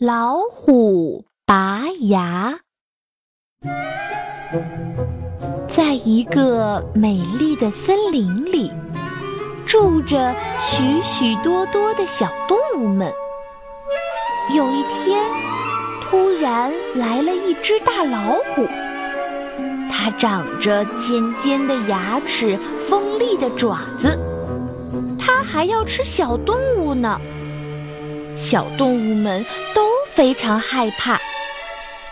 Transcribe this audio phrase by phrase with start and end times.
[0.00, 2.60] 老虎拔牙。
[5.68, 8.72] 在一个美丽的森林里，
[9.66, 13.12] 住着许许多多的小动物们。
[14.54, 15.20] 有一天，
[16.04, 18.68] 突然来了一只大老虎，
[19.90, 22.56] 它长着尖尖的牙齿、
[22.88, 24.16] 锋利的爪子，
[25.18, 27.20] 它还要吃小动物呢。
[28.38, 29.44] 小动物们
[29.74, 31.20] 都非常害怕。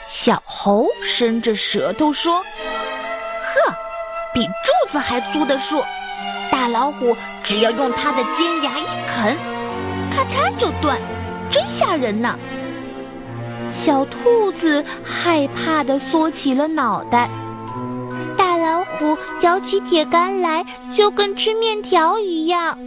[0.09, 2.41] 小猴伸着舌头说
[3.41, 3.75] ：“呵，
[4.35, 5.83] 比柱子还粗的树，
[6.51, 9.37] 大老虎只要用它的尖牙一啃，
[10.13, 11.01] 咔嚓就断，
[11.51, 12.37] 真吓人呢。”
[13.73, 17.29] 小兔子害怕的缩起了脑袋。
[18.37, 22.79] 大老虎嚼起铁杆来，就跟吃面条一样。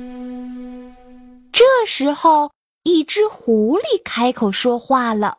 [1.51, 2.51] 这时候。
[2.89, 5.37] 一只狐狸开口说话了：“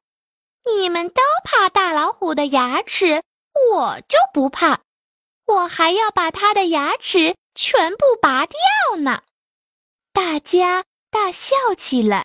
[0.73, 3.25] 你们都怕大老虎的牙齿，
[3.73, 4.83] 我就不怕，
[5.47, 9.25] 我还要把它的牙齿全部拔掉呢！”
[10.15, 12.25] 大家大笑起来，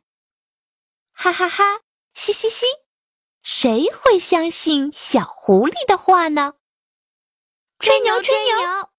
[1.12, 1.82] 哈哈哈，
[2.14, 2.68] 嘻嘻嘻，
[3.42, 6.54] 谁会相信小狐狸的话呢？
[7.80, 8.90] 吹牛，吹牛！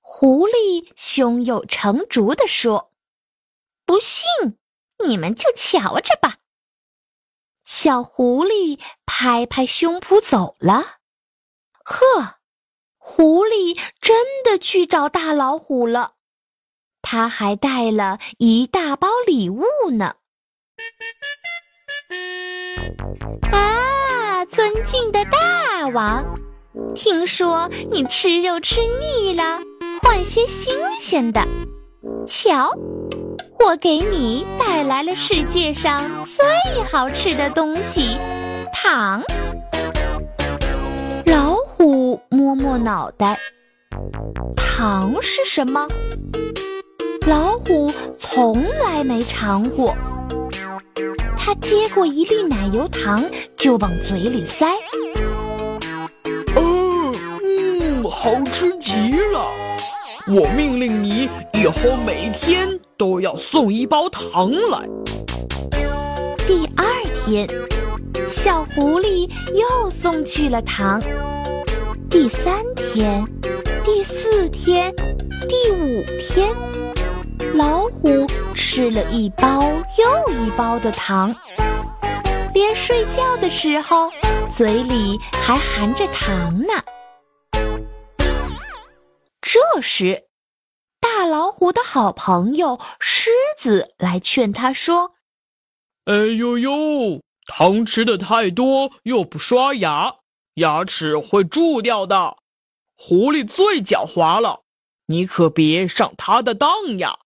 [0.00, 2.90] 狐狸胸有成竹地说
[3.84, 4.24] ：“不信。”
[5.04, 6.36] 你们就瞧着吧。
[7.64, 10.98] 小狐狸拍拍胸脯走了。
[11.84, 12.36] 呵，
[12.98, 16.14] 狐狸真的去找大老虎了。
[17.02, 20.16] 他还带了一大包礼物呢。
[23.52, 26.24] 啊，尊敬的大王，
[26.94, 29.60] 听说你吃肉吃腻了，
[30.00, 31.46] 换些新鲜的。
[32.26, 32.70] 瞧。
[33.62, 38.16] 我给你带来了世界上最好吃的东西——
[38.72, 39.22] 糖。
[41.26, 43.38] 老虎摸摸脑袋，
[44.56, 45.86] 糖是什么？
[47.26, 49.94] 老虎从来没尝过。
[51.36, 53.22] 他接过一粒奶油糖，
[53.56, 54.66] 就往嘴里塞。
[56.56, 59.44] 哦，嗯，好吃极了！
[60.28, 62.80] 我命令你以后每天。
[63.00, 64.86] 都要送一包糖来。
[66.46, 66.84] 第二
[67.24, 67.48] 天，
[68.28, 71.00] 小狐狸又送去了糖。
[72.10, 73.26] 第三天，
[73.82, 74.94] 第四天，
[75.48, 76.54] 第五天，
[77.54, 81.34] 老虎吃了一包又一包的糖，
[82.52, 84.10] 连睡觉的时候
[84.50, 86.74] 嘴里还含着糖呢。
[89.40, 90.29] 这时。
[91.20, 95.16] 大老虎的好朋友狮子来劝他说
[96.08, 100.14] ：“哎呦呦，糖吃的太多又不刷牙，
[100.54, 102.38] 牙齿会蛀掉的。
[102.96, 104.62] 狐狸最狡猾了，
[105.08, 107.18] 你可别上他的当呀。”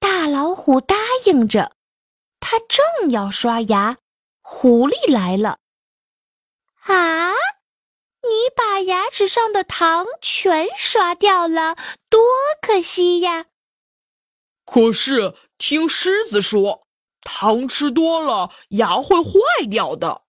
[0.00, 0.96] 大老虎答
[1.26, 1.72] 应着，
[2.40, 3.98] 他正要刷牙，
[4.40, 5.58] 狐狸来了。
[6.86, 7.34] 啊！
[8.76, 11.76] 你把牙齿上的糖全刷掉了，
[12.10, 12.20] 多
[12.60, 13.46] 可惜呀！
[14.66, 16.86] 可是听狮子说，
[17.22, 19.30] 糖吃多了牙会坏
[19.70, 20.20] 掉的。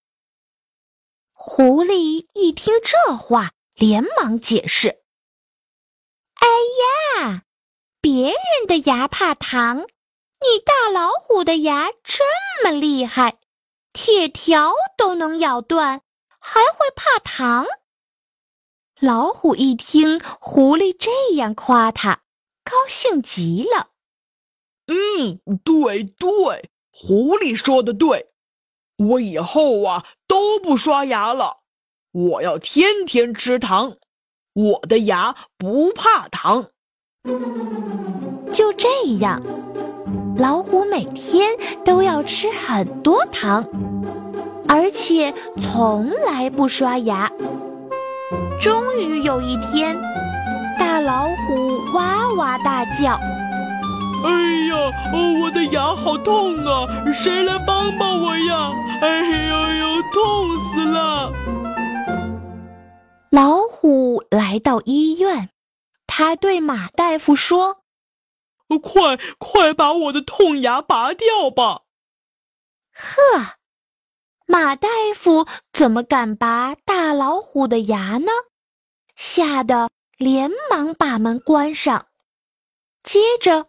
[1.34, 5.04] 狐狸一听这话，连忙解释
[6.40, 6.48] ：“哎
[7.20, 7.44] 呀，
[8.00, 12.24] 别人的牙怕糖，你大老虎的牙这
[12.64, 13.40] 么厉害，
[13.92, 16.02] 铁条都能咬断，
[16.40, 17.66] 还会怕糖？”
[19.00, 22.22] 老虎一听狐狸这样夸他，
[22.64, 23.90] 高兴极了。
[24.88, 28.30] 嗯，对对，狐狸说的对，
[28.98, 31.58] 我以后啊都不刷牙了，
[32.12, 33.98] 我要天天吃糖，
[34.54, 36.72] 我的牙不怕糖。
[38.52, 38.88] 就这
[39.20, 39.40] 样，
[40.40, 41.56] 老虎每天
[41.86, 43.64] 都要吃很多糖，
[44.68, 45.32] 而且
[45.62, 47.32] 从来不刷牙。
[48.60, 49.96] 终于有一天，
[50.80, 53.14] 大老虎哇哇大叫
[54.26, 54.32] ：“哎
[54.68, 54.76] 呀，
[55.42, 56.88] 我的牙好痛啊！
[57.14, 58.72] 谁来帮帮我呀？
[59.02, 61.32] 哎呦呦，痛死了！”
[63.30, 65.50] 老虎来到医院，
[66.08, 67.84] 他对马大夫说
[68.82, 71.82] ：“快快把我的痛牙拔掉吧！”
[72.92, 73.58] 呵。
[74.50, 78.32] 马大夫怎么敢拔大老虎的牙呢？
[79.18, 82.06] 吓得连忙把门关上。
[83.04, 83.66] 接着，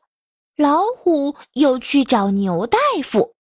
[0.58, 3.32] 老虎又去找牛大夫。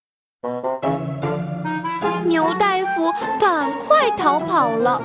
[2.24, 5.02] 牛大夫赶快逃跑了。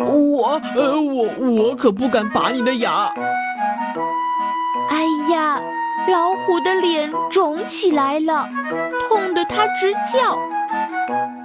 [0.00, 3.14] 我呃，我我可不敢拔你的牙。
[4.88, 5.62] 哎呀，
[6.08, 8.48] 老虎的脸肿起来了，
[9.08, 10.36] 痛得它直叫。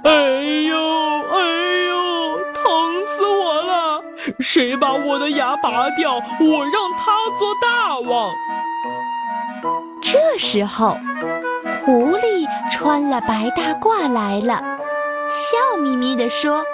[0.02, 1.05] 哎呦哎呦，
[4.40, 8.32] 谁把我的牙拔掉，我让他做大王。
[10.02, 10.96] 这时候，
[11.84, 14.62] 狐狸穿了白大褂来了，
[15.28, 16.64] 笑眯眯地说。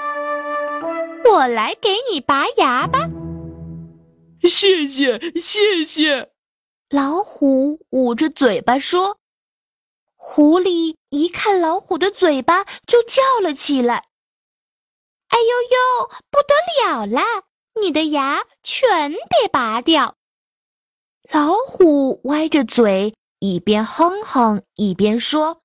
[1.25, 3.09] 我来给你拔牙吧，
[4.43, 6.31] 谢谢谢谢。
[6.91, 9.17] 老虎捂着嘴巴说
[10.17, 14.05] ：“狐狸一看老虎的嘴巴，就叫了起来
[15.33, 16.55] ：‘哎呦呦，不得
[16.87, 17.23] 了啦！
[17.81, 20.17] 你的牙全得拔掉！’”
[21.33, 25.63] 老虎歪着嘴，一边哼哼一边说。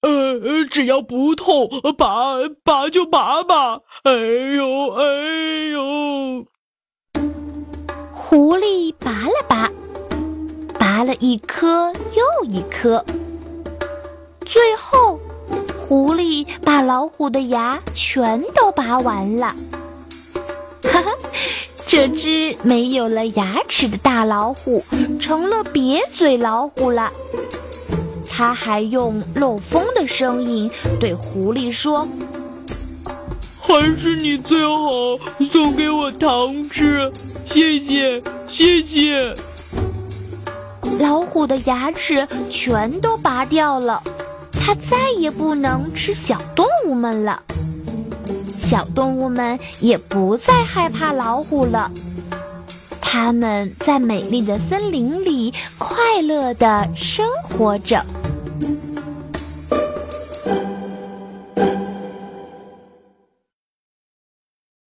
[0.00, 1.68] 呃，只要不痛，
[1.98, 3.80] 拔拔就拔吧。
[4.04, 5.04] 哎呦，哎
[5.72, 6.46] 呦！
[8.14, 9.68] 狐狸拔了拔，
[10.78, 13.04] 拔了一颗又一颗，
[14.46, 15.17] 最后，
[15.88, 19.56] 狐狸把老虎的牙全都拔完了。
[20.82, 21.10] 哈哈，
[21.86, 24.84] 这只没有了牙齿的大老虎，
[25.18, 27.10] 成了瘪嘴老虎了。
[28.28, 30.70] 他还用漏风的声音
[31.00, 32.06] 对狐狸说
[33.58, 34.90] ：“还是你最好，
[35.50, 37.10] 送给我糖吃，
[37.46, 39.34] 谢谢，谢谢。”
[41.00, 44.02] 老虎的牙齿全都拔掉了，
[44.68, 47.42] 它再也不能吃小动物们了。
[48.62, 51.90] 小动物们也不再害怕老虎了，
[53.00, 58.04] 它们在美丽的森林里快乐的生活着。